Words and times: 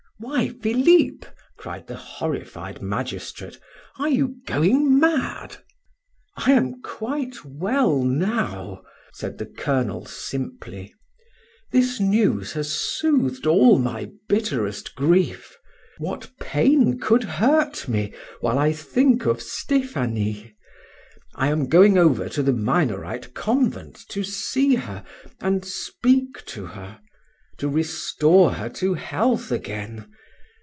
"Why, 0.23 0.49
Philip!" 0.49 1.25
cried 1.57 1.87
the 1.87 1.95
horrified 1.95 2.79
magistrate. 2.79 3.59
"Are 3.97 4.07
you 4.07 4.35
going 4.45 4.99
mad?" 4.99 5.57
"I 6.37 6.51
am 6.51 6.83
quite 6.83 7.43
well 7.43 8.03
now," 8.03 8.83
said 9.13 9.39
the 9.39 9.47
colonel 9.47 10.05
simply. 10.05 10.93
"This 11.71 11.99
news 11.99 12.51
has 12.53 12.71
soothed 12.71 13.47
all 13.47 13.79
my 13.79 14.11
bitterest 14.29 14.93
grief; 14.93 15.57
what 15.97 16.29
pain 16.39 16.99
could 16.99 17.23
hurt 17.23 17.87
me 17.87 18.13
while 18.41 18.59
I 18.59 18.73
think 18.73 19.25
of 19.25 19.41
Stephanie? 19.41 20.53
I 21.33 21.47
am 21.47 21.65
going 21.67 21.97
over 21.97 22.29
to 22.29 22.43
the 22.43 22.53
Minorite 22.53 23.33
convent, 23.33 23.99
to 24.09 24.23
see 24.23 24.75
her 24.75 25.03
and 25.39 25.65
speak 25.65 26.45
to 26.45 26.67
her, 26.67 26.99
to 27.57 27.69
restore 27.69 28.53
her 28.53 28.67
to 28.67 28.95
health 28.95 29.51
again. 29.51 30.03